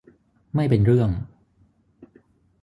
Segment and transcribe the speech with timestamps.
[0.55, 1.09] ไม่เป็นเรื่อง